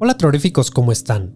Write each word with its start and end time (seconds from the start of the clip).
Hola 0.00 0.16
terroríficos, 0.16 0.70
¿cómo 0.70 0.90
están? 0.90 1.34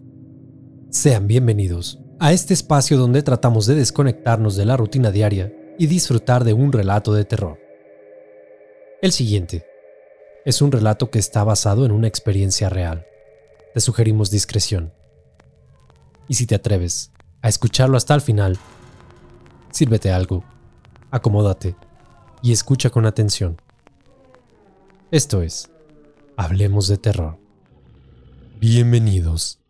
Sean 0.89 1.27
bienvenidos 1.27 1.99
a 2.19 2.33
este 2.33 2.55
espacio 2.55 2.97
donde 2.97 3.21
tratamos 3.21 3.67
de 3.67 3.75
desconectarnos 3.75 4.55
de 4.55 4.65
la 4.65 4.77
rutina 4.77 5.11
diaria 5.11 5.53
y 5.77 5.85
disfrutar 5.85 6.43
de 6.43 6.53
un 6.53 6.71
relato 6.71 7.13
de 7.13 7.25
terror. 7.25 7.59
El 9.01 9.11
siguiente 9.11 9.65
es 10.43 10.61
un 10.61 10.71
relato 10.71 11.11
que 11.11 11.19
está 11.19 11.43
basado 11.43 11.85
en 11.85 11.91
una 11.91 12.07
experiencia 12.07 12.67
real. 12.67 13.05
Te 13.75 13.79
sugerimos 13.79 14.31
discreción. 14.31 14.91
Y 16.27 16.33
si 16.33 16.47
te 16.47 16.55
atreves 16.55 17.11
a 17.43 17.49
escucharlo 17.49 17.95
hasta 17.95 18.15
el 18.15 18.21
final, 18.21 18.57
sírvete 19.71 20.11
algo, 20.11 20.43
acomódate 21.11 21.75
y 22.43 22.51
escucha 22.51 22.91
con 22.91 23.07
atención. 23.07 23.59
Esto 25.09 25.41
es, 25.41 25.71
Hablemos 26.35 26.87
de 26.89 26.97
Terror. 26.97 27.37
Bienvenidos. 28.59 29.62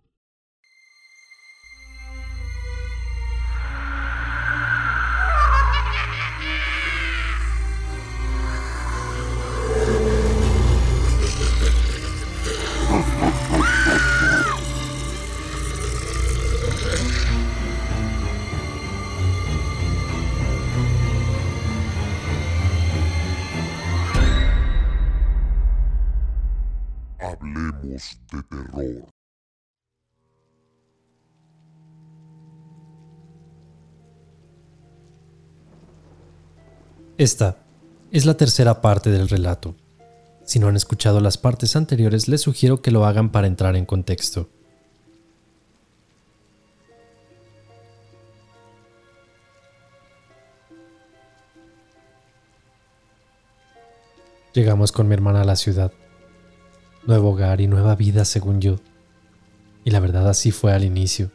Hablemos 27.24 28.20
de 28.34 28.44
terror. 28.44 29.10
Esta 37.18 37.60
es 38.12 38.26
la 38.26 38.36
tercera 38.36 38.82
parte 38.82 39.10
del 39.10 39.30
relato. 39.30 39.74
Si 40.44 40.60
no 40.60 40.68
han 40.68 40.76
escuchado 40.76 41.22
las 41.22 41.38
partes 41.38 41.78
anteriores, 41.78 42.28
les 42.28 42.42
sugiero 42.42 42.82
que 42.82 42.92
lo 42.92 43.06
hagan 43.06 43.32
para 43.32 43.48
entrar 43.48 43.78
en 43.78 43.86
contexto. 43.86 44.50
Llegamos 54.54 54.92
con 54.92 55.08
mi 55.08 55.14
hermana 55.14 55.44
a 55.44 55.46
la 55.46 55.56
ciudad 55.56 55.94
nuevo 57.06 57.32
hogar 57.32 57.62
y 57.62 57.68
nueva 57.68 57.96
vida 57.96 58.26
según 58.26 58.62
yo. 58.62 58.78
Y 59.84 59.92
la 59.92 60.00
verdad 60.00 60.30
así 60.30 60.52
fue 60.52 60.74
al 60.74 60.84
inicio. 60.84 61.32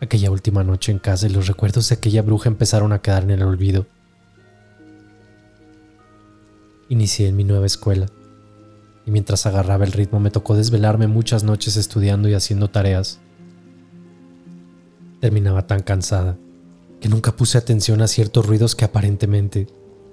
Aquella 0.00 0.30
última 0.30 0.64
noche 0.64 0.92
en 0.92 0.98
casa 0.98 1.26
y 1.26 1.30
los 1.30 1.46
recuerdos 1.46 1.88
de 1.88 1.96
aquella 1.96 2.22
bruja 2.22 2.48
empezaron 2.48 2.92
a 2.92 3.02
quedar 3.02 3.24
en 3.24 3.30
el 3.30 3.42
olvido. 3.42 3.86
Inicié 6.88 7.28
en 7.28 7.36
mi 7.36 7.44
nueva 7.44 7.66
escuela 7.66 8.06
y 9.06 9.10
mientras 9.10 9.44
agarraba 9.46 9.84
el 9.84 9.92
ritmo 9.92 10.18
me 10.18 10.30
tocó 10.30 10.56
desvelarme 10.56 11.06
muchas 11.06 11.44
noches 11.44 11.76
estudiando 11.76 12.28
y 12.28 12.34
haciendo 12.34 12.68
tareas. 12.68 13.20
Terminaba 15.20 15.66
tan 15.66 15.82
cansada 15.82 16.38
que 17.00 17.08
nunca 17.08 17.32
puse 17.32 17.58
atención 17.58 18.00
a 18.00 18.08
ciertos 18.08 18.46
ruidos 18.46 18.74
que 18.74 18.86
aparentemente 18.86 19.66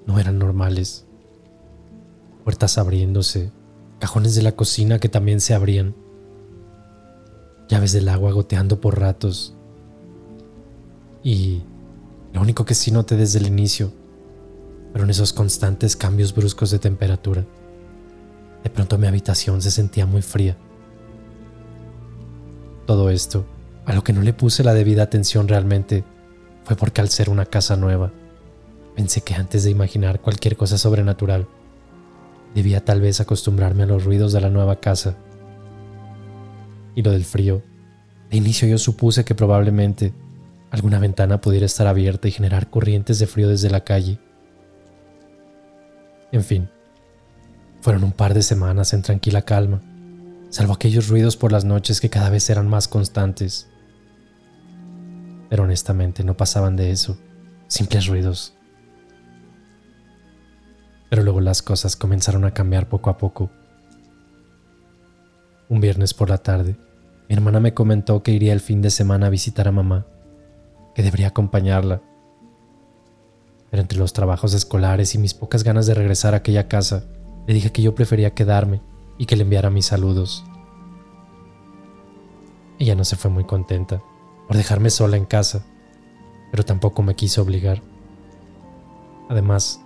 no 0.06 0.18
eran 0.18 0.38
normales. 0.38 1.06
Puertas 2.44 2.78
abriéndose, 2.78 3.52
cajones 3.98 4.34
de 4.34 4.42
la 4.42 4.52
cocina 4.52 4.98
que 4.98 5.08
también 5.08 5.40
se 5.40 5.54
abrían, 5.54 5.94
llaves 7.68 7.92
del 7.92 8.08
agua 8.08 8.32
goteando 8.32 8.80
por 8.80 8.98
ratos. 8.98 9.54
Y 11.22 11.62
lo 12.32 12.40
único 12.40 12.64
que 12.64 12.74
sí 12.74 12.90
noté 12.90 13.16
desde 13.16 13.38
el 13.38 13.46
inicio 13.46 13.92
fueron 14.92 15.10
esos 15.10 15.32
constantes 15.32 15.96
cambios 15.96 16.34
bruscos 16.34 16.70
de 16.70 16.78
temperatura. 16.78 17.44
De 18.64 18.70
pronto 18.70 18.98
mi 18.98 19.06
habitación 19.06 19.62
se 19.62 19.70
sentía 19.70 20.06
muy 20.06 20.22
fría. 20.22 20.56
Todo 22.86 23.10
esto, 23.10 23.44
a 23.84 23.92
lo 23.92 24.02
que 24.02 24.12
no 24.12 24.22
le 24.22 24.32
puse 24.32 24.64
la 24.64 24.74
debida 24.74 25.02
atención 25.02 25.46
realmente, 25.48 26.04
fue 26.64 26.76
porque 26.76 27.00
al 27.00 27.10
ser 27.10 27.30
una 27.30 27.44
casa 27.44 27.76
nueva, 27.76 28.12
pensé 28.96 29.20
que 29.20 29.34
antes 29.34 29.64
de 29.64 29.70
imaginar 29.70 30.20
cualquier 30.20 30.56
cosa 30.56 30.78
sobrenatural, 30.78 31.46
Debía 32.54 32.84
tal 32.84 33.00
vez 33.00 33.20
acostumbrarme 33.20 33.84
a 33.84 33.86
los 33.86 34.04
ruidos 34.04 34.32
de 34.32 34.40
la 34.40 34.50
nueva 34.50 34.80
casa. 34.80 35.16
Y 36.94 37.02
lo 37.02 37.12
del 37.12 37.24
frío. 37.24 37.62
De 38.30 38.36
inicio 38.36 38.68
yo 38.68 38.78
supuse 38.78 39.24
que 39.24 39.34
probablemente 39.34 40.12
alguna 40.70 40.98
ventana 40.98 41.40
pudiera 41.40 41.66
estar 41.66 41.86
abierta 41.86 42.28
y 42.28 42.32
generar 42.32 42.70
corrientes 42.70 43.18
de 43.18 43.26
frío 43.26 43.48
desde 43.48 43.70
la 43.70 43.84
calle. 43.84 44.18
En 46.30 46.44
fin, 46.44 46.68
fueron 47.80 48.04
un 48.04 48.12
par 48.12 48.34
de 48.34 48.42
semanas 48.42 48.92
en 48.92 49.02
tranquila 49.02 49.42
calma, 49.42 49.80
salvo 50.50 50.74
aquellos 50.74 51.08
ruidos 51.08 51.36
por 51.36 51.52
las 51.52 51.64
noches 51.64 52.00
que 52.00 52.10
cada 52.10 52.28
vez 52.28 52.50
eran 52.50 52.68
más 52.68 52.86
constantes. 52.86 53.68
Pero 55.48 55.62
honestamente 55.62 56.22
no 56.22 56.36
pasaban 56.36 56.76
de 56.76 56.90
eso, 56.90 57.18
simples 57.68 58.06
ruidos 58.06 58.57
pero 61.08 61.22
luego 61.22 61.40
las 61.40 61.62
cosas 61.62 61.96
comenzaron 61.96 62.44
a 62.44 62.52
cambiar 62.52 62.88
poco 62.88 63.10
a 63.10 63.18
poco. 63.18 63.50
Un 65.68 65.80
viernes 65.80 66.14
por 66.14 66.30
la 66.30 66.38
tarde, 66.38 66.76
mi 67.28 67.34
hermana 67.34 67.60
me 67.60 67.74
comentó 67.74 68.22
que 68.22 68.32
iría 68.32 68.52
el 68.52 68.60
fin 68.60 68.80
de 68.80 68.90
semana 68.90 69.26
a 69.26 69.30
visitar 69.30 69.68
a 69.68 69.72
mamá, 69.72 70.06
que 70.94 71.02
debería 71.02 71.28
acompañarla. 71.28 72.00
Pero 73.70 73.82
entre 73.82 73.98
los 73.98 74.14
trabajos 74.14 74.54
escolares 74.54 75.14
y 75.14 75.18
mis 75.18 75.34
pocas 75.34 75.62
ganas 75.62 75.86
de 75.86 75.94
regresar 75.94 76.32
a 76.32 76.38
aquella 76.38 76.68
casa, 76.68 77.04
le 77.46 77.54
dije 77.54 77.70
que 77.70 77.82
yo 77.82 77.94
prefería 77.94 78.34
quedarme 78.34 78.80
y 79.18 79.26
que 79.26 79.36
le 79.36 79.42
enviara 79.42 79.68
mis 79.68 79.86
saludos. 79.86 80.44
Ella 82.78 82.94
no 82.94 83.04
se 83.04 83.16
fue 83.16 83.30
muy 83.30 83.44
contenta 83.44 84.02
por 84.46 84.56
dejarme 84.56 84.88
sola 84.88 85.16
en 85.16 85.26
casa, 85.26 85.66
pero 86.50 86.64
tampoco 86.64 87.02
me 87.02 87.14
quiso 87.14 87.42
obligar. 87.42 87.82
Además, 89.28 89.82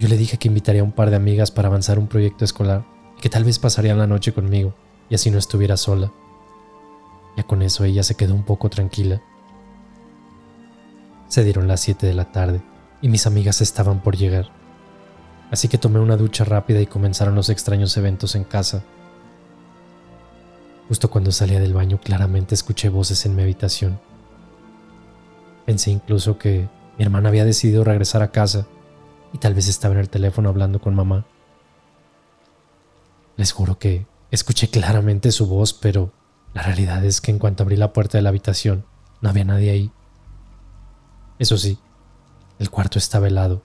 yo 0.00 0.08
le 0.08 0.16
dije 0.16 0.38
que 0.38 0.48
invitaría 0.48 0.80
a 0.80 0.84
un 0.84 0.92
par 0.92 1.10
de 1.10 1.16
amigas 1.16 1.50
para 1.50 1.68
avanzar 1.68 1.98
un 1.98 2.06
proyecto 2.06 2.42
escolar 2.42 2.86
y 3.18 3.20
que 3.20 3.28
tal 3.28 3.44
vez 3.44 3.58
pasarían 3.58 3.98
la 3.98 4.06
noche 4.06 4.32
conmigo 4.32 4.72
y 5.10 5.14
así 5.14 5.30
no 5.30 5.38
estuviera 5.38 5.76
sola. 5.76 6.10
Ya 7.36 7.42
con 7.42 7.60
eso 7.60 7.84
ella 7.84 8.02
se 8.02 8.14
quedó 8.14 8.34
un 8.34 8.42
poco 8.42 8.70
tranquila. 8.70 9.20
Se 11.28 11.44
dieron 11.44 11.68
las 11.68 11.82
7 11.82 12.06
de 12.06 12.14
la 12.14 12.32
tarde 12.32 12.62
y 13.02 13.10
mis 13.10 13.26
amigas 13.26 13.60
estaban 13.60 14.02
por 14.02 14.16
llegar. 14.16 14.48
Así 15.50 15.68
que 15.68 15.76
tomé 15.76 16.00
una 16.00 16.16
ducha 16.16 16.44
rápida 16.44 16.80
y 16.80 16.86
comenzaron 16.86 17.34
los 17.34 17.50
extraños 17.50 17.94
eventos 17.98 18.34
en 18.34 18.44
casa. 18.44 18.82
Justo 20.88 21.10
cuando 21.10 21.30
salía 21.30 21.60
del 21.60 21.74
baño 21.74 22.00
claramente 22.02 22.54
escuché 22.54 22.88
voces 22.88 23.26
en 23.26 23.36
mi 23.36 23.42
habitación. 23.42 24.00
Pensé 25.66 25.90
incluso 25.90 26.38
que 26.38 26.70
mi 26.96 27.04
hermana 27.04 27.28
había 27.28 27.44
decidido 27.44 27.84
regresar 27.84 28.22
a 28.22 28.30
casa 28.30 28.66
y 29.32 29.38
tal 29.38 29.54
vez 29.54 29.68
estaba 29.68 29.94
en 29.94 30.00
el 30.00 30.10
teléfono 30.10 30.48
hablando 30.48 30.80
con 30.80 30.94
mamá. 30.94 31.26
Les 33.36 33.52
juro 33.52 33.78
que 33.78 34.06
escuché 34.30 34.68
claramente 34.68 35.32
su 35.32 35.46
voz, 35.46 35.72
pero 35.72 36.12
la 36.52 36.62
realidad 36.62 37.04
es 37.04 37.20
que 37.20 37.30
en 37.30 37.38
cuanto 37.38 37.62
abrí 37.62 37.76
la 37.76 37.92
puerta 37.92 38.18
de 38.18 38.22
la 38.22 38.30
habitación, 38.30 38.84
no 39.20 39.30
había 39.30 39.44
nadie 39.44 39.70
ahí. 39.70 39.92
Eso 41.38 41.56
sí, 41.56 41.78
el 42.58 42.70
cuarto 42.70 42.98
estaba 42.98 43.28
helado 43.28 43.62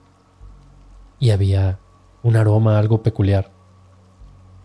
y 1.18 1.30
había 1.30 1.78
un 2.22 2.36
aroma 2.36 2.78
algo 2.78 3.02
peculiar, 3.02 3.52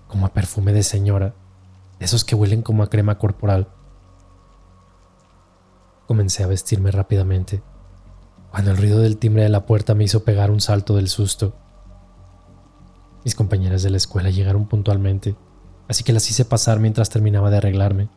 como 0.07 0.25
a 0.25 0.33
perfume 0.33 0.73
de 0.73 0.83
señora, 0.83 1.33
de 1.99 2.05
esos 2.05 2.23
que 2.23 2.35
huelen 2.35 2.61
como 2.61 2.83
a 2.83 2.89
crema 2.89 3.17
corporal. 3.17 3.67
Comencé 6.07 6.43
a 6.43 6.47
vestirme 6.47 6.91
rápidamente 6.91 7.61
cuando 8.51 8.71
el 8.71 8.77
ruido 8.77 8.99
del 8.99 9.17
timbre 9.17 9.43
de 9.43 9.49
la 9.49 9.65
puerta 9.65 9.95
me 9.95 10.03
hizo 10.03 10.25
pegar 10.25 10.51
un 10.51 10.59
salto 10.59 10.95
del 10.95 11.07
susto. 11.07 11.55
Mis 13.23 13.33
compañeras 13.33 13.81
de 13.81 13.89
la 13.89 13.97
escuela 13.97 14.29
llegaron 14.29 14.67
puntualmente, 14.67 15.37
así 15.87 16.03
que 16.03 16.11
las 16.11 16.29
hice 16.29 16.43
pasar 16.43 16.79
mientras 16.79 17.09
terminaba 17.09 17.49
de 17.49 17.57
arreglarme. 17.57 18.09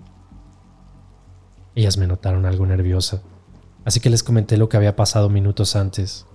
Ellas 1.76 1.98
me 1.98 2.08
notaron 2.08 2.46
algo 2.46 2.66
nerviosa, 2.66 3.22
así 3.84 4.00
que 4.00 4.10
les 4.10 4.25
comenté 4.25 4.56
lo 4.56 4.69
que 4.69 4.76
había 4.76 4.96
pasado 4.96 5.28
minutos 5.28 5.76
antes. 5.76 6.26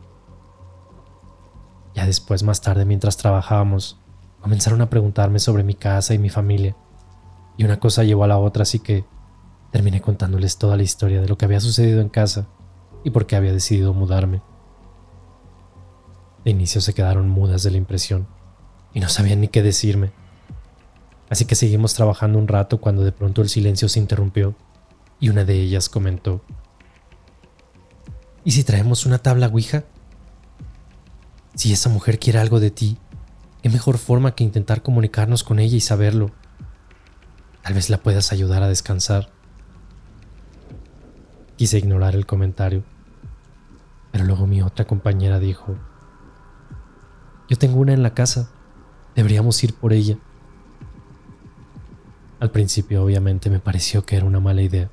Ya 1.93 2.05
después, 2.05 2.43
más 2.43 2.61
tarde, 2.61 2.85
mientras 2.85 3.17
trabajábamos, 3.17 3.99
comenzaron 4.39 4.81
a 4.81 4.89
preguntarme 4.89 5.39
sobre 5.39 5.63
mi 5.63 5.73
casa 5.73 6.13
y 6.13 6.19
mi 6.19 6.29
familia, 6.29 6.77
y 7.57 7.65
una 7.65 7.81
cosa 7.81 8.05
llevó 8.05 8.23
a 8.23 8.27
la 8.27 8.37
otra, 8.37 8.63
así 8.63 8.79
que 8.79 9.03
terminé 9.71 9.99
contándoles 9.99 10.57
toda 10.57 10.77
la 10.77 10.83
historia 10.83 11.19
de 11.19 11.27
lo 11.27 11.37
que 11.37 11.43
había 11.43 11.59
sucedido 11.59 11.99
en 11.99 12.07
casa 12.07 12.47
y 13.03 13.09
por 13.09 13.25
qué 13.25 13.35
había 13.35 13.53
decidido 13.53 13.93
mudarme. 13.93 14.41
De 16.43 16.51
inicio 16.51 16.81
se 16.81 16.93
quedaron 16.93 17.29
mudas 17.29 17.63
de 17.63 17.71
la 17.71 17.77
impresión 17.77 18.27
y 18.93 18.99
no 18.99 19.09
sabían 19.09 19.41
ni 19.41 19.47
qué 19.47 19.61
decirme. 19.61 20.11
Así 21.29 21.45
que 21.45 21.55
seguimos 21.55 21.93
trabajando 21.93 22.39
un 22.39 22.47
rato 22.47 22.79
cuando 22.79 23.03
de 23.03 23.11
pronto 23.11 23.41
el 23.41 23.49
silencio 23.49 23.87
se 23.89 23.99
interrumpió 23.99 24.55
y 25.19 25.29
una 25.29 25.45
de 25.45 25.59
ellas 25.59 25.89
comentó, 25.89 26.41
¿Y 28.43 28.51
si 28.51 28.63
traemos 28.63 29.05
una 29.05 29.19
tabla 29.19 29.47
Ouija? 29.47 29.83
Si 31.55 31.73
esa 31.73 31.89
mujer 31.89 32.19
quiere 32.19 32.39
algo 32.39 32.59
de 32.59 32.71
ti, 32.71 32.97
¿qué 33.61 33.69
mejor 33.69 33.97
forma 33.97 34.33
que 34.33 34.43
intentar 34.43 34.81
comunicarnos 34.81 35.43
con 35.43 35.59
ella 35.59 35.75
y 35.75 35.81
saberlo? 35.81 36.31
Tal 37.61 37.73
vez 37.73 37.89
la 37.89 38.01
puedas 38.01 38.31
ayudar 38.31 38.63
a 38.63 38.69
descansar. 38.69 39.29
Quise 41.59 41.77
ignorar 41.77 42.15
el 42.15 42.25
comentario, 42.25 42.85
pero 44.13 44.23
luego 44.23 44.47
mi 44.47 44.61
otra 44.61 44.87
compañera 44.87 45.41
dijo, 45.41 45.75
yo 47.49 47.57
tengo 47.57 47.81
una 47.81 47.91
en 47.91 48.01
la 48.01 48.13
casa, 48.13 48.49
deberíamos 49.13 49.61
ir 49.61 49.73
por 49.73 49.91
ella. 49.91 50.17
Al 52.39 52.51
principio 52.51 53.03
obviamente 53.03 53.49
me 53.49 53.59
pareció 53.59 54.05
que 54.05 54.15
era 54.15 54.25
una 54.25 54.39
mala 54.39 54.61
idea, 54.61 54.89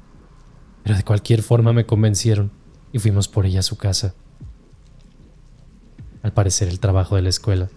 pero 0.83 0.97
de 0.97 1.05
cualquier 1.05 1.45
forma 1.45 1.73
me 1.73 1.87
convencieron 1.87 2.51
y 2.91 2.99
fuimos 2.99 3.29
por 3.29 3.47
ella 3.47 3.61
a 3.61 3.62
su 3.62 3.77
casa. 3.77 4.17
Al 6.25 6.33
parecer 6.33 6.67
el 6.67 6.81
trabajo 6.81 7.15
de 7.15 7.23
la 7.23 7.29
escuela 7.29 7.69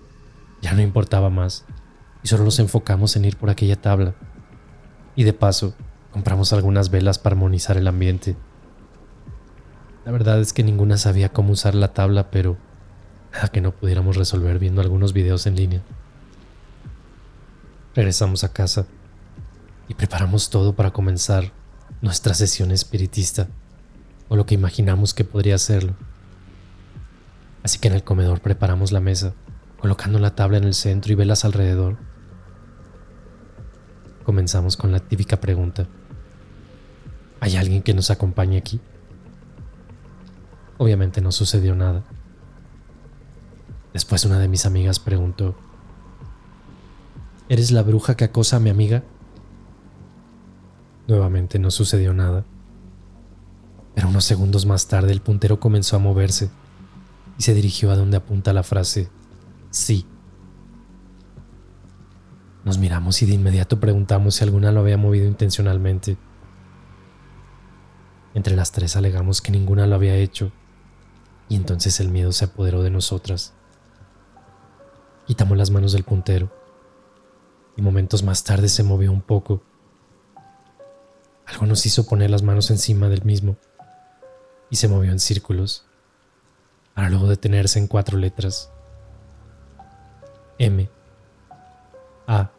ya 0.63 0.73
no 0.73 0.81
importaba 0.81 1.29
más 1.29 1.63
y 2.23 2.27
solo 2.27 2.43
nos 2.43 2.57
enfocamos 2.57 3.15
en 3.15 3.25
ir 3.25 3.37
por 3.37 3.51
aquella 3.51 3.79
tabla. 3.79 4.15
Y 5.15 5.25
de 5.25 5.33
paso, 5.33 5.75
compramos 6.09 6.53
algunas 6.53 6.89
velas 6.89 7.19
para 7.19 7.35
armonizar 7.35 7.77
el 7.77 7.87
ambiente. 7.87 8.35
La 10.09 10.13
verdad 10.13 10.39
es 10.39 10.53
que 10.53 10.63
ninguna 10.63 10.97
sabía 10.97 11.29
cómo 11.29 11.51
usar 11.51 11.75
la 11.75 11.93
tabla, 11.93 12.31
pero 12.31 12.57
nada 13.31 13.49
que 13.49 13.61
no 13.61 13.69
pudiéramos 13.71 14.15
resolver 14.15 14.57
viendo 14.57 14.81
algunos 14.81 15.13
videos 15.13 15.45
en 15.45 15.55
línea. 15.55 15.83
Regresamos 17.93 18.43
a 18.43 18.51
casa 18.51 18.87
y 19.87 19.93
preparamos 19.93 20.49
todo 20.49 20.73
para 20.73 20.89
comenzar 20.89 21.51
nuestra 22.01 22.33
sesión 22.33 22.71
espiritista, 22.71 23.49
o 24.29 24.35
lo 24.35 24.47
que 24.47 24.55
imaginamos 24.55 25.13
que 25.13 25.25
podría 25.25 25.59
serlo. 25.59 25.93
Así 27.61 27.77
que 27.77 27.89
en 27.89 27.93
el 27.93 28.03
comedor 28.03 28.41
preparamos 28.41 28.91
la 28.91 29.01
mesa, 29.01 29.35
colocando 29.79 30.17
la 30.17 30.33
tabla 30.33 30.57
en 30.57 30.63
el 30.63 30.73
centro 30.73 31.11
y 31.13 31.15
velas 31.15 31.45
alrededor. 31.45 31.97
Comenzamos 34.23 34.75
con 34.75 34.91
la 34.91 35.01
típica 35.01 35.39
pregunta. 35.39 35.85
¿Hay 37.41 37.57
alguien 37.57 37.83
que 37.83 37.93
nos 37.93 38.09
acompañe 38.09 38.57
aquí? 38.57 38.81
Obviamente 40.79 41.19
no 41.19 41.33
sucedió 41.33 41.75
nada. 41.75 42.03
Después 43.91 44.23
una 44.23 44.39
de 44.39 44.47
mis 44.47 44.65
amigas 44.65 44.97
preguntó, 44.97 45.53
¿Eres 47.49 47.71
la 47.71 47.83
bruja 47.83 48.15
que 48.15 48.23
acosa 48.23 48.55
a 48.55 48.59
mi 48.61 48.69
amiga? 48.69 49.03
Nuevamente 51.05 51.59
no 51.59 51.69
sucedió 51.69 52.13
nada. 52.13 52.45
Pero 53.93 54.07
unos 54.07 54.23
segundos 54.23 54.65
más 54.65 54.87
tarde 54.87 55.11
el 55.11 55.19
puntero 55.19 55.59
comenzó 55.59 55.97
a 55.97 55.99
moverse 55.99 56.49
y 57.37 57.43
se 57.43 57.53
dirigió 57.53 57.91
a 57.91 57.97
donde 57.97 58.15
apunta 58.15 58.53
la 58.53 58.63
frase 58.63 59.09
sí. 59.71 60.05
Nos 62.63 62.77
miramos 62.77 63.21
y 63.21 63.25
de 63.25 63.33
inmediato 63.33 63.81
preguntamos 63.81 64.35
si 64.35 64.45
alguna 64.45 64.71
lo 64.71 64.79
había 64.79 64.97
movido 64.97 65.27
intencionalmente. 65.27 66.15
Entre 68.33 68.55
las 68.55 68.71
tres 68.71 68.95
alegamos 68.95 69.41
que 69.41 69.51
ninguna 69.51 69.85
lo 69.85 69.95
había 69.95 70.15
hecho 70.15 70.53
y 71.49 71.55
entonces 71.55 71.99
el 71.99 72.09
miedo 72.09 72.31
se 72.31 72.45
apoderó 72.45 72.83
de 72.83 72.91
nosotras. 72.91 73.53
Quitamos 75.25 75.57
las 75.57 75.71
manos 75.71 75.91
del 75.91 76.03
puntero 76.03 76.49
y 77.75 77.81
momentos 77.81 78.23
más 78.23 78.43
tarde 78.43 78.69
se 78.69 78.83
movió 78.83 79.11
un 79.11 79.21
poco. 79.21 79.61
Algo 81.45 81.65
nos 81.65 81.85
hizo 81.85 82.05
poner 82.05 82.29
las 82.29 82.43
manos 82.43 82.69
encima 82.69 83.09
del 83.09 83.23
mismo 83.23 83.57
y 84.69 84.75
se 84.75 84.87
movió 84.87 85.11
en 85.11 85.19
círculos 85.19 85.85
para 86.93 87.09
luego 87.09 87.27
detenerse 87.27 87.79
en 87.79 87.87
cuatro 87.87 88.17
letras. 88.17 88.69
M. 90.59 90.89
A. 92.27 92.51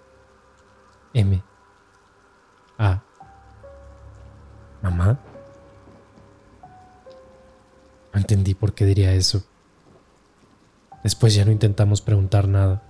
eso. 9.21 9.45
Después 11.03 11.35
ya 11.35 11.45
no 11.45 11.53
intentamos 11.53 12.03
preguntar 12.03 12.49
nada. 12.49 12.83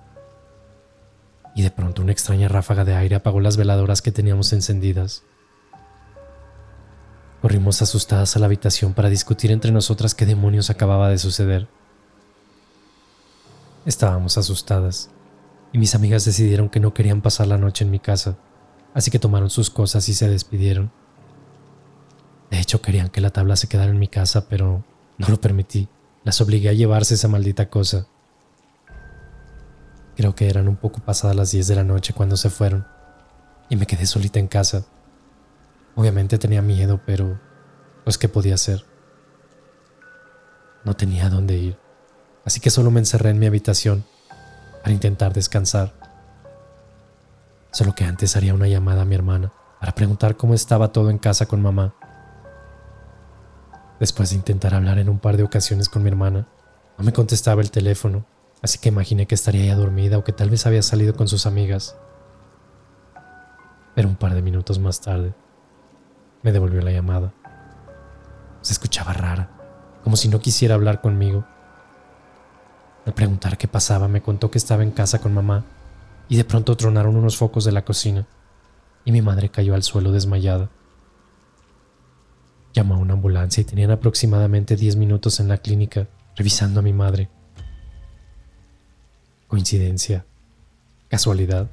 Y 1.55 1.63
de 1.63 1.71
pronto 1.71 2.03
una 2.03 2.13
extraña 2.13 2.49
ráfaga 2.49 2.85
de 2.85 2.95
aire 2.95 3.17
apagó 3.17 3.41
las 3.41 3.57
veladoras 3.57 4.03
que 4.03 4.13
teníamos 4.13 4.53
encendidas. 4.53 5.23
Corrimos 7.41 7.81
asustadas 7.83 8.37
a 8.37 8.39
la 8.39 8.47
habitación 8.47 8.93
para 8.93 9.09
discutir 9.09 9.51
entre 9.51 9.73
nosotras 9.73 10.15
qué 10.15 10.27
demonios 10.27 10.71
acababa 10.71 11.09
de 11.09 11.19
suceder. 11.19 11.69
Estábamos 13.87 14.37
asustadas, 14.37 15.09
y 15.73 15.79
mis 15.79 15.95
amigas 15.95 16.25
decidieron 16.27 16.69
que 16.69 16.81
no 16.81 16.93
querían 16.93 17.23
pasar 17.23 17.47
la 17.47 17.57
noche 17.57 17.85
en 17.85 17.91
mi 17.91 17.99
casa, 17.99 18.37
así 18.93 19.11
que 19.11 19.19
tomaron 19.19 19.49
sus 19.49 19.71
cosas 19.71 20.09
y 20.11 20.15
se 20.15 20.29
despidieron. 20.29 20.93
De 22.51 22.61
hecho, 22.61 22.83
querían 22.83 23.09
que 23.09 23.21
la 23.23 23.31
tabla 23.31 23.57
se 23.57 23.69
quedara 23.69 23.91
en 23.91 23.99
mi 23.99 24.09
casa, 24.09 24.49
pero 24.49 24.85
no 25.17 25.29
lo 25.29 25.41
permití. 25.41 25.89
Las 26.25 26.41
obligué 26.41 26.69
a 26.69 26.75
llevarse 26.75 27.15
esa 27.15 27.29
maldita 27.29 27.71
cosa. 27.71 28.07
Creo 30.17 30.35
que 30.35 30.49
eran 30.49 30.69
un 30.69 30.77
poco 30.77 31.01
pasadas 31.01 31.37
las 31.37 31.51
10 31.51 31.67
de 31.69 31.77
la 31.77 31.85
noche 31.85 32.13
cuando 32.13 32.37
se 32.37 32.51
fueron, 32.51 32.87
y 33.69 33.77
me 33.77 33.87
quedé 33.87 34.07
solita 34.07 34.39
en 34.39 34.49
casa. 34.49 34.85
Obviamente 35.95 36.39
tenía 36.39 36.63
miedo, 36.63 37.01
pero 37.07 37.41
pues 38.05 38.19
qué 38.19 38.29
podía 38.29 38.55
hacer. 38.55 38.85
No 40.85 40.95
tenía 40.95 41.29
dónde 41.29 41.57
ir 41.57 41.91
así 42.45 42.61
que 42.61 42.71
solo 42.71 42.91
me 42.91 43.01
encerré 43.01 43.31
en 43.31 43.39
mi 43.39 43.47
habitación 43.47 44.05
para 44.83 44.93
intentar 44.93 45.33
descansar. 45.33 45.93
Solo 47.71 47.95
que 47.95 48.05
antes 48.05 48.37
haría 48.37 48.55
una 48.55 48.67
llamada 48.67 49.03
a 49.03 49.05
mi 49.05 49.15
hermana 49.15 49.53
para 49.79 49.95
preguntar 49.95 50.37
cómo 50.37 50.55
estaba 50.55 50.93
todo 50.93 51.11
en 51.11 51.19
casa 51.19 51.47
con 51.47 51.63
mamá. 51.63 51.95
Después 54.01 54.31
de 54.31 54.37
intentar 54.37 54.75
hablar 54.75 54.99
en 54.99 55.11
un 55.11 55.19
par 55.19 55.37
de 55.37 55.43
ocasiones 55.43 55.91
con 55.91 56.03
mi 56.03 56.09
hermana, 56.09 56.49
no 56.97 57.05
me 57.05 57.13
contestaba 57.13 57.61
el 57.61 57.71
teléfono, 57.71 58.25
así 58.63 58.79
que 58.79 58.89
imaginé 58.89 59.27
que 59.27 59.35
estaría 59.35 59.67
ya 59.67 59.77
dormida 59.77 60.17
o 60.17 60.25
que 60.25 60.33
tal 60.33 60.49
vez 60.49 60.67
había 60.67 60.81
salido 60.81 61.15
con 61.15 61.29
sus 61.29 61.45
amigas. 61.45 61.97
Pero 63.95 64.09
un 64.09 64.17
par 64.17 64.35
de 64.35 64.41
minutos 64.41 64.79
más 64.79 65.03
tarde, 65.03 65.35
me 66.43 66.51
devolvió 66.51 66.81
la 66.81 66.93
llamada. 66.93 67.35
Se 68.63 68.73
escuchaba 68.73 69.13
rara, 69.13 69.51
como 70.03 70.17
si 70.17 70.29
no 70.29 70.41
quisiera 70.41 70.77
hablar 70.77 71.03
conmigo. 71.03 71.45
Al 73.05 73.13
preguntar 73.13 73.59
qué 73.59 73.69
pasaba, 73.69 74.09
me 74.09 74.23
contó 74.23 74.51
que 74.51 74.59
estaba 74.59 74.83
en 74.83 74.93
casa 74.93 75.19
con 75.19 75.35
mamá 75.35 75.65
y 76.27 76.39
de 76.39 76.45
pronto 76.45 76.75
tronaron 76.75 77.17
unos 77.17 77.37
focos 77.37 77.67
de 77.67 77.73
la 77.73 77.85
cocina 77.85 78.27
y 79.05 79.13
mi 79.13 79.21
madre 79.21 79.51
cayó 79.51 79.75
al 79.75 79.83
suelo 79.83 80.11
desmayada. 80.11 80.71
Llamó 82.73 82.95
a 82.95 82.99
una 82.99 83.15
ambulancia 83.15 83.61
y 83.61 83.65
tenían 83.65 83.91
aproximadamente 83.91 84.77
10 84.77 84.97
minutos 84.97 85.41
en 85.41 85.49
la 85.49 85.59
clínica 85.59 86.09
revisando 86.37 86.81
a 86.81 86.83
mi 86.83 86.93
madre. 86.93 87.29
¿Coincidencia? 89.49 90.25
¿Casualidad? 91.09 91.69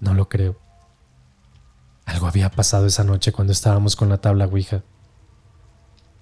No 0.00 0.14
lo 0.14 0.28
creo. 0.28 0.56
Algo 2.04 2.26
había 2.26 2.50
pasado 2.50 2.86
esa 2.86 3.04
noche 3.04 3.32
cuando 3.32 3.52
estábamos 3.52 3.96
con 3.96 4.08
la 4.10 4.18
tabla 4.18 4.44
Ouija. 4.44 4.82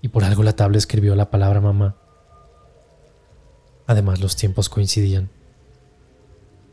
Y 0.00 0.08
por 0.08 0.24
algo 0.24 0.42
la 0.42 0.54
tabla 0.54 0.78
escribió 0.78 1.14
la 1.16 1.30
palabra 1.30 1.60
mamá 1.60 1.96
Además 3.86 4.20
los 4.20 4.36
tiempos 4.36 4.68
coincidían. 4.68 5.30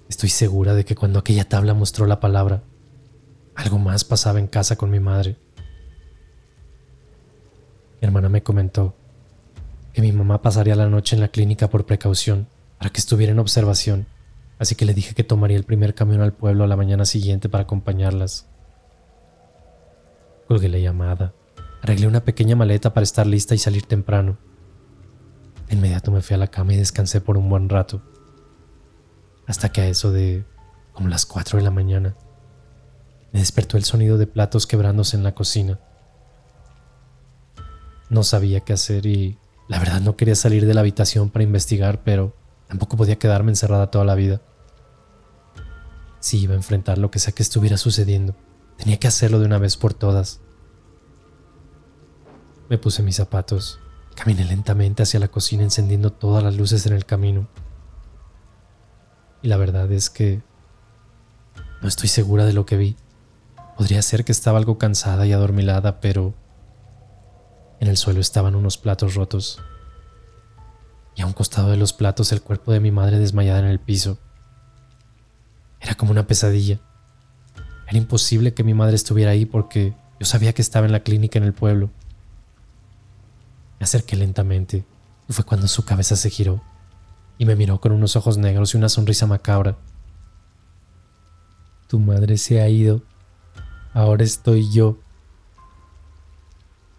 Estoy 0.07 0.29
segura 0.29 0.73
de 0.73 0.85
que 0.85 0.95
cuando 0.95 1.19
aquella 1.19 1.47
tabla 1.47 1.73
mostró 1.73 2.05
la 2.05 2.19
palabra, 2.19 2.63
algo 3.55 3.77
más 3.77 4.03
pasaba 4.03 4.39
en 4.39 4.47
casa 4.47 4.75
con 4.75 4.89
mi 4.89 4.99
madre. 4.99 5.37
Mi 8.01 8.05
hermana 8.05 8.29
me 8.29 8.43
comentó 8.43 8.95
que 9.93 10.01
mi 10.01 10.11
mamá 10.11 10.41
pasaría 10.41 10.75
la 10.75 10.87
noche 10.87 11.15
en 11.15 11.21
la 11.21 11.27
clínica 11.27 11.69
por 11.69 11.85
precaución, 11.85 12.47
para 12.77 12.91
que 12.91 12.99
estuviera 12.99 13.33
en 13.33 13.39
observación, 13.39 14.07
así 14.57 14.75
que 14.75 14.85
le 14.85 14.93
dije 14.93 15.13
que 15.13 15.23
tomaría 15.23 15.57
el 15.57 15.65
primer 15.65 15.93
camión 15.93 16.21
al 16.21 16.33
pueblo 16.33 16.63
a 16.63 16.67
la 16.67 16.77
mañana 16.77 17.05
siguiente 17.05 17.49
para 17.49 17.63
acompañarlas. 17.63 18.47
Colgué 20.47 20.69
la 20.69 20.77
llamada, 20.77 21.33
arreglé 21.81 22.07
una 22.07 22.23
pequeña 22.23 22.55
maleta 22.55 22.93
para 22.93 23.03
estar 23.03 23.27
lista 23.27 23.53
y 23.53 23.57
salir 23.57 23.85
temprano. 23.85 24.37
De 25.67 25.75
inmediato 25.75 26.11
me 26.11 26.21
fui 26.21 26.35
a 26.35 26.39
la 26.39 26.47
cama 26.47 26.73
y 26.73 26.77
descansé 26.77 27.19
por 27.19 27.37
un 27.37 27.49
buen 27.49 27.67
rato, 27.67 28.01
hasta 29.45 29.69
que 29.69 29.81
a 29.81 29.87
eso 29.87 30.11
de 30.11 30.45
como 30.93 31.09
las 31.09 31.25
4 31.25 31.57
de 31.57 31.63
la 31.63 31.71
mañana 31.71 32.15
me 33.31 33.39
despertó 33.39 33.77
el 33.77 33.83
sonido 33.83 34.17
de 34.17 34.27
platos 34.27 34.67
quebrándose 34.67 35.17
en 35.17 35.23
la 35.23 35.35
cocina. 35.35 35.79
No 38.09 38.23
sabía 38.23 38.61
qué 38.61 38.73
hacer 38.73 39.05
y 39.05 39.37
la 39.67 39.79
verdad 39.79 40.01
no 40.01 40.15
quería 40.15 40.35
salir 40.35 40.65
de 40.65 40.73
la 40.73 40.81
habitación 40.81 41.29
para 41.29 41.43
investigar, 41.43 42.03
pero 42.03 42.35
tampoco 42.67 42.97
podía 42.97 43.19
quedarme 43.19 43.51
encerrada 43.51 43.91
toda 43.91 44.03
la 44.03 44.15
vida. 44.15 44.41
Si 46.19 46.39
iba 46.39 46.53
a 46.53 46.57
enfrentar 46.57 46.97
lo 46.97 47.11
que 47.11 47.19
sea 47.19 47.33
que 47.33 47.43
estuviera 47.43 47.77
sucediendo, 47.77 48.35
tenía 48.77 48.97
que 48.97 49.07
hacerlo 49.07 49.39
de 49.39 49.45
una 49.45 49.59
vez 49.59 49.77
por 49.77 49.93
todas. 49.93 50.41
Me 52.67 52.77
puse 52.77 53.03
mis 53.03 53.15
zapatos, 53.15 53.79
caminé 54.15 54.43
lentamente 54.43 55.03
hacia 55.03 55.19
la 55.19 55.29
cocina 55.29 55.63
encendiendo 55.63 56.11
todas 56.11 56.43
las 56.43 56.55
luces 56.55 56.85
en 56.85 56.93
el 56.93 57.05
camino. 57.05 57.47
Y 59.41 59.47
la 59.47 59.57
verdad 59.57 59.91
es 59.91 60.09
que 60.09 60.41
no 61.81 61.87
estoy 61.87 62.09
segura 62.09 62.45
de 62.45 62.53
lo 62.53 62.65
que 62.65 62.77
vi. 62.77 62.95
Podría 63.77 64.01
ser 64.01 64.25
que 64.25 64.31
estaba 64.31 64.57
algo 64.57 64.77
cansada 64.77 65.25
y 65.25 65.31
adormilada, 65.31 66.01
pero 66.01 66.33
el 67.89 67.97
suelo 67.97 68.21
estaban 68.21 68.55
unos 68.55 68.77
platos 68.77 69.15
rotos. 69.15 69.61
Y 71.15 71.21
a 71.21 71.25
un 71.25 71.33
costado 71.33 71.69
de 71.69 71.77
los 71.77 71.93
platos 71.93 72.31
el 72.31 72.41
cuerpo 72.41 72.71
de 72.71 72.79
mi 72.79 72.91
madre 72.91 73.19
desmayada 73.19 73.59
en 73.59 73.65
el 73.65 73.79
piso. 73.79 74.17
Era 75.81 75.95
como 75.95 76.11
una 76.11 76.27
pesadilla. 76.27 76.79
Era 77.87 77.97
imposible 77.97 78.53
que 78.53 78.63
mi 78.63 78.73
madre 78.73 78.95
estuviera 78.95 79.31
ahí 79.31 79.45
porque 79.45 79.93
yo 80.19 80.25
sabía 80.25 80.53
que 80.53 80.61
estaba 80.61 80.85
en 80.85 80.91
la 80.91 81.01
clínica 81.01 81.39
en 81.39 81.45
el 81.45 81.53
pueblo. 81.53 81.89
Me 83.79 83.85
acerqué 83.85 84.15
lentamente 84.15 84.85
y 85.27 85.33
fue 85.33 85.45
cuando 85.45 85.67
su 85.67 85.83
cabeza 85.85 86.15
se 86.15 86.29
giró 86.29 86.61
y 87.37 87.45
me 87.45 87.55
miró 87.55 87.79
con 87.79 87.93
unos 87.93 88.15
ojos 88.15 88.37
negros 88.37 88.73
y 88.73 88.77
una 88.77 88.89
sonrisa 88.89 89.25
macabra. 89.25 89.77
Tu 91.87 91.97
madre 91.97 92.37
se 92.37 92.61
ha 92.61 92.69
ido. 92.69 93.01
Ahora 93.93 94.23
estoy 94.23 94.69
yo, 94.69 94.99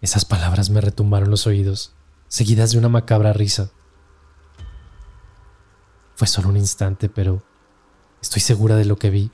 esas 0.01 0.25
palabras 0.25 0.71
me 0.71 0.81
retumbaron 0.81 1.29
los 1.29 1.45
oídos, 1.45 1.93
seguidas 2.27 2.71
de 2.71 2.79
una 2.79 2.89
macabra 2.89 3.33
risa. 3.33 3.69
Fue 6.15 6.27
solo 6.27 6.49
un 6.49 6.57
instante, 6.57 7.07
pero 7.07 7.43
estoy 8.19 8.41
segura 8.41 8.75
de 8.75 8.85
lo 8.85 8.97
que 8.97 9.11
vi, 9.11 9.31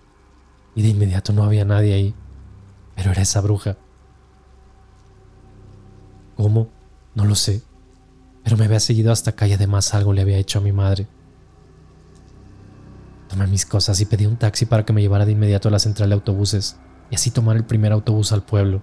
y 0.76 0.82
de 0.82 0.90
inmediato 0.90 1.32
no 1.32 1.46
había 1.46 1.64
nadie 1.64 1.94
ahí, 1.94 2.16
pero 2.96 3.12
era 3.12 3.22
esa 3.22 3.40
bruja. 3.40 3.78
¿Cómo? 6.36 6.70
No 7.16 7.24
lo 7.24 7.36
sé, 7.36 7.64
pero 8.44 8.58
me 8.58 8.66
había 8.66 8.80
seguido 8.80 9.12
hasta 9.12 9.32
acá 9.32 9.48
y 9.48 9.54
además 9.54 9.94
algo 9.94 10.12
le 10.14 10.22
había 10.22 10.38
hecho 10.38 10.60
a 10.60 10.62
mi 10.62 10.74
madre. 10.74 11.08
Tomé 13.30 13.48
mis 13.48 13.66
cosas 13.66 14.00
y 14.02 14.06
pedí 14.06 14.26
un 14.26 14.38
taxi 14.38 14.66
para 14.66 14.86
que 14.86 14.94
me 14.94 15.02
llevara 15.02 15.26
de 15.26 15.32
inmediato 15.32 15.70
a 15.70 15.72
la 15.72 15.80
central 15.80 16.10
de 16.10 16.16
autobuses 16.16 16.78
y 17.10 17.16
así 17.16 17.32
tomar 17.32 17.56
el 17.56 17.66
primer 17.66 17.92
autobús 17.92 18.32
al 18.32 18.44
pueblo. 18.44 18.82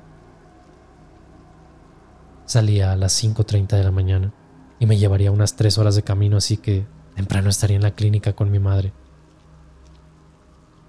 Salía 2.46 2.92
a 2.92 2.96
las 2.96 3.22
5.30 3.22 3.76
de 3.76 3.84
la 3.84 3.90
mañana 3.90 4.32
y 4.78 4.86
me 4.86 4.98
llevaría 4.98 5.30
unas 5.30 5.56
tres 5.56 5.78
horas 5.78 5.94
de 5.94 6.02
camino, 6.02 6.36
así 6.36 6.58
que 6.58 6.86
temprano 7.14 7.48
estaría 7.48 7.76
en 7.76 7.82
la 7.82 7.94
clínica 7.94 8.34
con 8.34 8.50
mi 8.50 8.58
madre. 8.58 8.92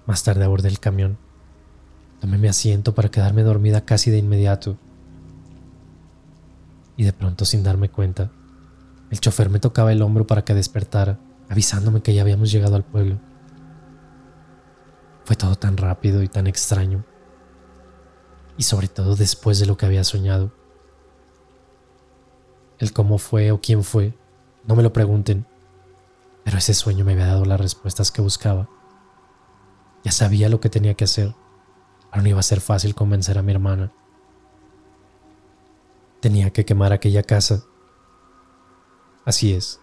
Más 0.06 0.22
tarde 0.22 0.44
abordé 0.44 0.68
el 0.68 0.80
camión. 0.80 1.18
Tomé 2.20 2.38
mi 2.38 2.48
asiento 2.48 2.94
para 2.94 3.10
quedarme 3.10 3.42
dormida 3.42 3.84
casi 3.84 4.10
de 4.10 4.18
inmediato. 4.18 4.76
Y 6.96 7.04
de 7.04 7.12
pronto, 7.12 7.44
sin 7.44 7.62
darme 7.62 7.88
cuenta, 7.88 8.30
el 9.10 9.20
chofer 9.20 9.50
me 9.50 9.60
tocaba 9.60 9.92
el 9.92 10.02
hombro 10.02 10.26
para 10.26 10.44
que 10.44 10.54
despertara, 10.54 11.18
avisándome 11.48 12.02
que 12.02 12.14
ya 12.14 12.22
habíamos 12.22 12.50
llegado 12.50 12.76
al 12.76 12.84
pueblo. 12.84 13.18
Fue 15.24 15.36
todo 15.36 15.56
tan 15.56 15.76
rápido 15.76 16.22
y 16.22 16.28
tan 16.28 16.46
extraño. 16.46 17.04
Y 18.56 18.62
sobre 18.62 18.88
todo 18.88 19.16
después 19.16 19.58
de 19.58 19.66
lo 19.66 19.76
que 19.76 19.86
había 19.86 20.04
soñado. 20.04 20.52
El 22.78 22.92
cómo 22.92 23.18
fue 23.18 23.52
o 23.52 23.60
quién 23.60 23.82
fue, 23.84 24.14
no 24.66 24.76
me 24.76 24.82
lo 24.82 24.92
pregunten, 24.92 25.46
pero 26.44 26.58
ese 26.58 26.74
sueño 26.74 27.04
me 27.04 27.12
había 27.12 27.26
dado 27.26 27.44
las 27.44 27.60
respuestas 27.60 28.12
que 28.12 28.20
buscaba. 28.20 28.68
Ya 30.04 30.12
sabía 30.12 30.48
lo 30.48 30.60
que 30.60 30.68
tenía 30.68 30.94
que 30.94 31.04
hacer, 31.04 31.34
pero 32.10 32.22
no 32.22 32.28
iba 32.28 32.40
a 32.40 32.44
ser 32.44 32.60
fácil 32.60 32.94
convencer 32.94 33.38
a 33.38 33.42
mi 33.42 33.52
hermana. 33.52 33.92
Tenía 36.20 36.50
que 36.50 36.64
quemar 36.64 36.92
aquella 36.92 37.22
casa. 37.22 37.64
Así 39.24 39.54
es. 39.54 39.80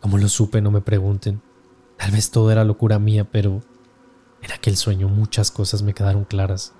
Como 0.00 0.18
lo 0.18 0.28
supe, 0.28 0.60
no 0.60 0.70
me 0.70 0.80
pregunten. 0.80 1.42
Tal 1.98 2.12
vez 2.12 2.30
todo 2.30 2.50
era 2.50 2.64
locura 2.64 2.98
mía, 2.98 3.28
pero 3.30 3.60
en 4.42 4.52
aquel 4.52 4.76
sueño 4.76 5.08
muchas 5.08 5.50
cosas 5.50 5.82
me 5.82 5.94
quedaron 5.94 6.24
claras. 6.24 6.72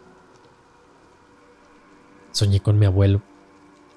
Soñé 2.33 2.61
con 2.61 2.79
mi 2.79 2.87
abuelo 2.87 3.23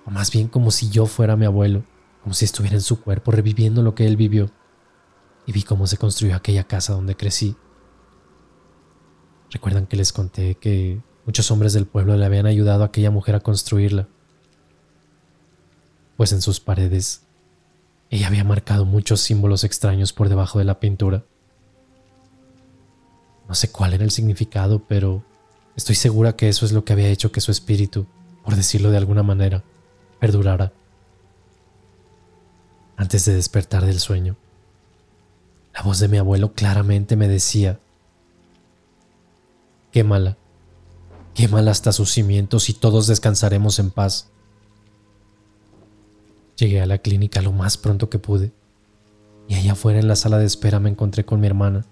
o 0.08 0.10
más 0.10 0.32
bien 0.32 0.48
como 0.48 0.72
si 0.72 0.90
yo 0.90 1.06
fuera 1.06 1.36
mi 1.36 1.46
abuelo, 1.46 1.84
como 2.24 2.34
si 2.34 2.46
estuviera 2.46 2.78
en 2.78 2.82
su 2.82 3.02
cuerpo 3.02 3.32
reviviendo 3.32 3.84
lo 3.84 3.94
que 3.94 4.08
él 4.08 4.16
vivió, 4.16 4.50
y 5.46 5.52
vi 5.52 5.64
cómo 5.64 5.86
se 5.86 5.98
construyó 5.98 6.34
aquella 6.34 6.64
casa 6.64 6.94
donde 6.94 7.18
crecí. 7.18 7.58
Recuerdan 9.52 9.86
que 9.86 9.98
les 9.98 10.14
conté 10.14 10.56
que 10.56 11.02
muchos 11.26 11.52
hombres 11.52 11.74
del 11.74 11.88
pueblo 11.88 12.16
le 12.16 12.26
habían 12.26 12.46
ayudado 12.46 12.84
a 12.84 12.88
aquella 12.88 13.12
mujer 13.12 13.36
a 13.36 13.42
construirla, 13.42 14.08
pues 16.16 16.32
en 16.32 16.42
sus 16.42 16.62
paredes 16.62 17.24
ella 18.10 18.28
había 18.28 18.46
marcado 18.46 18.86
muchos 18.86 19.20
símbolos 19.20 19.66
extraños 19.66 20.14
por 20.14 20.30
debajo 20.30 20.58
de 20.60 20.66
la 20.66 20.80
pintura. 20.80 21.26
No 23.50 23.56
sé 23.56 23.74
cuál 23.74 23.94
era 23.94 24.06
el 24.06 24.12
significado, 24.12 24.80
pero 24.88 25.26
estoy 25.76 25.96
segura 25.96 26.38
que 26.38 26.48
eso 26.48 26.66
es 26.66 26.72
lo 26.72 26.86
que 26.86 26.94
había 26.94 27.10
hecho 27.10 27.34
que 27.34 27.42
su 27.42 27.52
espíritu, 27.52 28.08
por 28.46 28.56
decirlo 28.56 28.90
de 28.90 28.98
alguna 28.98 29.24
manera, 29.24 29.66
perdurara. 30.19 30.71
Antes 32.95 33.25
de 33.25 33.36
despertar 33.36 33.86
del 33.86 34.00
sueño, 34.00 34.36
la 35.74 35.83
voz 35.83 36.00
de 36.00 36.07
mi 36.07 36.17
abuelo 36.17 36.53
claramente 36.53 37.15
me 37.15 37.27
decía, 37.27 37.79
quémala, 39.91 40.38
quémala 41.36 41.71
hasta 41.71 41.91
sus 41.91 42.12
cimientos 42.12 42.69
y 42.69 42.74
todos 42.74 43.05
descansaremos 43.05 43.77
en 43.79 43.91
paz. 43.91 44.29
Llegué 46.55 46.81
a 46.81 46.88
la 46.88 46.97
clínica 46.97 47.41
lo 47.41 47.51
más 47.51 47.77
pronto 47.77 48.09
que 48.09 48.17
pude 48.17 48.51
y 49.47 49.55
allá 49.55 49.74
afuera 49.74 50.00
en 50.00 50.07
la 50.07 50.15
sala 50.15 50.38
de 50.39 50.45
espera 50.45 50.79
me 50.79 50.89
encontré 50.89 51.25
con 51.25 51.39
mi 51.39 51.47
hermana, 51.47 51.86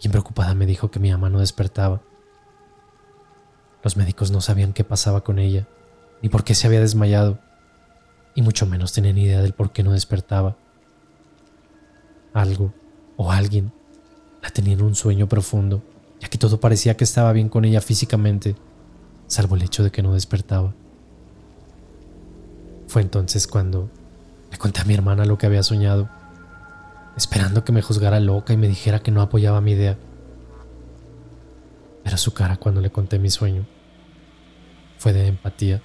quien 0.00 0.10
preocupada 0.10 0.54
me 0.54 0.66
dijo 0.66 0.90
que 0.90 1.00
mi 1.00 1.10
mamá 1.10 1.30
no 1.30 1.40
despertaba. 1.40 2.02
Los 3.82 3.96
médicos 3.96 4.30
no 4.30 4.40
sabían 4.40 4.72
qué 4.72 4.84
pasaba 4.84 5.22
con 5.22 5.38
ella, 5.38 5.66
ni 6.22 6.28
por 6.28 6.44
qué 6.44 6.54
se 6.54 6.66
había 6.66 6.80
desmayado, 6.80 7.38
y 8.38 8.42
mucho 8.42 8.66
menos 8.66 8.92
tenían 8.92 9.18
idea 9.18 9.42
del 9.42 9.52
por 9.52 9.72
qué 9.72 9.82
no 9.82 9.90
despertaba. 9.90 10.56
Algo 12.32 12.72
o 13.16 13.32
alguien 13.32 13.72
la 14.40 14.50
tenía 14.50 14.74
en 14.74 14.82
un 14.82 14.94
sueño 14.94 15.28
profundo, 15.28 15.82
ya 16.20 16.28
que 16.28 16.38
todo 16.38 16.60
parecía 16.60 16.96
que 16.96 17.02
estaba 17.02 17.32
bien 17.32 17.48
con 17.48 17.64
ella 17.64 17.80
físicamente, 17.80 18.54
salvo 19.26 19.56
el 19.56 19.62
hecho 19.62 19.82
de 19.82 19.90
que 19.90 20.04
no 20.04 20.14
despertaba. 20.14 20.72
Fue 22.86 23.02
entonces 23.02 23.48
cuando 23.48 23.90
le 24.52 24.56
conté 24.56 24.82
a 24.82 24.84
mi 24.84 24.94
hermana 24.94 25.24
lo 25.24 25.36
que 25.36 25.46
había 25.46 25.64
soñado, 25.64 26.08
esperando 27.16 27.64
que 27.64 27.72
me 27.72 27.82
juzgara 27.82 28.20
loca 28.20 28.52
y 28.52 28.56
me 28.56 28.68
dijera 28.68 29.00
que 29.00 29.10
no 29.10 29.20
apoyaba 29.20 29.60
mi 29.60 29.72
idea. 29.72 29.98
Pero 32.04 32.16
su 32.16 32.32
cara 32.34 32.56
cuando 32.56 32.80
le 32.80 32.90
conté 32.90 33.18
mi 33.18 33.30
sueño 33.30 33.66
fue 34.96 35.12
de 35.12 35.26
empatía. 35.26 35.82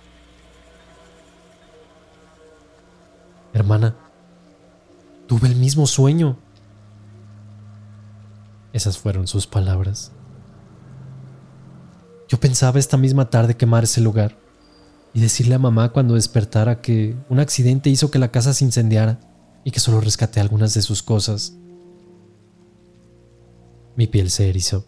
Hermana, 3.53 3.95
tuve 5.27 5.47
el 5.47 5.55
mismo 5.55 5.85
sueño. 5.87 6.37
Esas 8.73 8.97
fueron 8.97 9.27
sus 9.27 9.45
palabras. 9.45 10.11
Yo 12.27 12.39
pensaba 12.39 12.79
esta 12.79 12.97
misma 12.97 13.29
tarde 13.29 13.55
quemar 13.55 13.83
ese 13.83 14.01
lugar 14.01 14.35
y 15.13 15.21
decirle 15.21 15.55
a 15.55 15.59
mamá 15.59 15.89
cuando 15.89 16.15
despertara 16.15 16.81
que 16.81 17.15
un 17.29 17.39
accidente 17.39 17.89
hizo 17.89 18.09
que 18.09 18.17
la 18.17 18.31
casa 18.31 18.53
se 18.53 18.65
incendiara 18.65 19.19
y 19.63 19.71
que 19.71 19.79
solo 19.79 20.01
rescaté 20.01 20.39
algunas 20.39 20.73
de 20.73 20.81
sus 20.81 21.03
cosas. 21.03 21.53
Mi 23.95 24.07
piel 24.07 24.31
se 24.31 24.49
erizó 24.49 24.87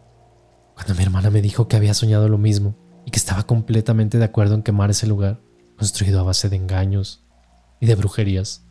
cuando 0.76 0.94
mi 0.96 1.04
hermana 1.04 1.30
me 1.30 1.42
dijo 1.42 1.68
que 1.68 1.78
había 1.78 1.94
soñado 1.94 2.28
lo 2.28 2.38
mismo 2.38 2.76
y 3.06 3.12
que 3.12 3.18
estaba 3.18 3.44
completamente 3.44 4.18
de 4.18 4.26
acuerdo 4.26 4.56
en 4.56 4.64
quemar 4.64 4.92
ese 4.92 5.08
lugar, 5.08 5.40
construido 5.78 6.20
a 6.20 6.24
base 6.24 6.50
de 6.50 6.58
engaños, 6.58 7.25
y 7.80 7.86
de 7.86 7.96
brujerías. 7.96 8.62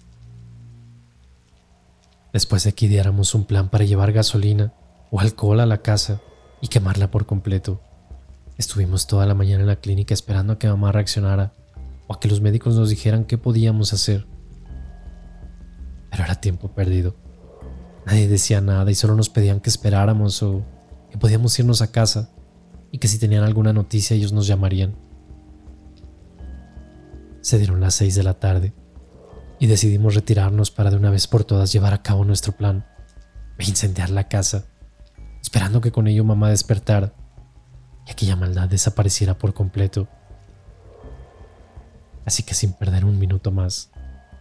después 2.32 2.64
de 2.64 2.72
que 2.72 2.86
ideáramos 2.86 3.32
un 3.36 3.44
plan 3.44 3.68
para 3.68 3.84
llevar 3.84 4.12
gasolina 4.12 4.72
o 5.12 5.20
alcohol 5.20 5.60
a 5.60 5.66
la 5.66 5.78
casa 5.78 6.20
y 6.60 6.66
quemarla 6.66 7.12
por 7.12 7.26
completo. 7.26 7.80
Estuvimos 8.58 9.06
toda 9.06 9.24
la 9.24 9.34
mañana 9.34 9.60
en 9.60 9.68
la 9.68 9.76
clínica 9.76 10.14
esperando 10.14 10.54
a 10.54 10.58
que 10.58 10.66
mamá 10.66 10.90
reaccionara 10.90 11.52
o 12.08 12.14
a 12.14 12.18
que 12.18 12.26
los 12.26 12.40
médicos 12.40 12.74
nos 12.74 12.90
dijeran 12.90 13.24
qué 13.24 13.38
podíamos 13.38 13.92
hacer. 13.92 14.26
Pero 16.10 16.24
era 16.24 16.34
tiempo 16.40 16.74
perdido. 16.74 17.14
Nadie 18.04 18.26
decía 18.26 18.60
nada 18.60 18.90
y 18.90 18.96
solo 18.96 19.14
nos 19.14 19.30
pedían 19.30 19.60
que 19.60 19.70
esperáramos 19.70 20.42
o 20.42 20.64
que 21.12 21.18
podíamos 21.18 21.56
irnos 21.56 21.82
a 21.82 21.92
casa 21.92 22.30
y 22.90 22.98
que 22.98 23.06
si 23.06 23.20
tenían 23.20 23.44
alguna 23.44 23.72
noticia 23.72 24.16
ellos 24.16 24.32
nos 24.32 24.48
llamarían. 24.48 24.96
Se 27.42 27.58
dieron 27.58 27.80
las 27.80 27.94
seis 27.94 28.16
de 28.16 28.24
la 28.24 28.34
tarde 28.34 28.72
y 29.58 29.66
decidimos 29.66 30.14
retirarnos 30.14 30.70
para 30.70 30.90
de 30.90 30.96
una 30.96 31.10
vez 31.10 31.26
por 31.26 31.44
todas 31.44 31.72
llevar 31.72 31.94
a 31.94 32.02
cabo 32.02 32.24
nuestro 32.24 32.52
plan 32.52 32.86
e 33.58 33.64
incendiar 33.64 34.10
la 34.10 34.28
casa, 34.28 34.64
esperando 35.40 35.80
que 35.80 35.92
con 35.92 36.06
ello 36.06 36.24
mamá 36.24 36.50
despertara 36.50 37.12
y 38.06 38.10
aquella 38.10 38.36
maldad 38.36 38.68
desapareciera 38.68 39.38
por 39.38 39.54
completo. 39.54 40.08
Así 42.26 42.42
que 42.42 42.54
sin 42.54 42.72
perder 42.72 43.04
un 43.04 43.18
minuto 43.18 43.50
más, 43.50 43.90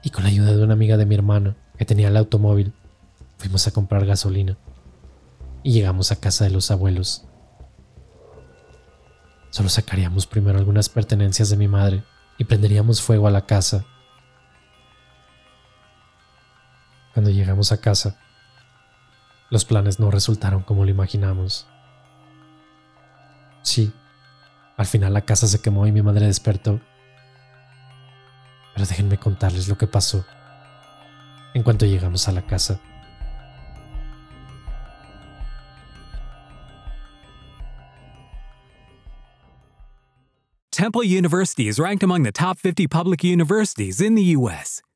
y 0.03 0.10
con 0.10 0.24
la 0.24 0.29
ayuda 0.29 0.51
de 0.51 0.63
una 0.63 0.74
amiga 0.74 0.98
de 0.98 1.05
mi 1.05 1.15
hermana 1.15 1.55
que 1.77 1.86
tenía 1.86 2.10
el 2.10 2.17
automóvil, 2.17 2.74
fuimos 3.38 3.67
a 3.67 3.72
comprar 3.72 4.05
gasolina 4.05 4.58
y 5.63 5.72
llegamos 5.72 6.12
a 6.12 6.17
casa 6.17 6.43
de 6.43 6.51
los 6.51 6.72
abuelos. 6.72 7.25
Solo 9.50 9.70
sacaríamos 9.70 10.25
primero 10.25 10.58
algunas 10.58 10.89
pertenencias 10.89 11.50
de 11.50 11.58
mi 11.58 11.67
madre 11.67 12.03
y 12.38 12.46
prenderíamos 12.46 13.01
fuego 13.01 13.27
a 13.27 13.32
la 13.32 13.46
casa. 13.46 13.86
Cuando 17.13 17.29
llegamos 17.29 17.72
a 17.72 17.79
casa, 17.79 18.17
los 19.50 19.65
planes 19.65 20.00
no 20.00 20.10
resultaron 20.10 20.63
como 20.63 20.84
lo 20.84 20.89
imaginamos. 20.89 21.67
Sí, 23.62 23.93
al 24.77 24.88
final 24.88 25.13
la 25.13 25.22
casa 25.22 25.48
se 25.48 25.62
quemó 25.62 25.86
y 25.86 25.91
mi 25.91 26.01
madre 26.01 26.25
despertó. 26.25 26.82
Pero 28.74 28.88
déjenme 28.88 29.20
contarles 29.20 29.67
lo 29.67 29.77
que 29.77 29.86
pasó 29.86 30.25
en 31.53 31.62
cuanto 31.62 31.86
llegamos 31.86 32.27
a 32.27 32.32
la 32.32 32.41
casa. 32.41 32.79
Temple 40.72 41.03
University 41.03 41.67
is 41.67 41.77
ranked 41.77 42.03
among 42.03 42.24
the 42.24 42.32
top 42.32 42.58
50 42.58 42.88
public 42.88 43.24
universities 43.24 44.01
in 44.01 44.15
the 44.15 44.36
U.S. 44.36 44.82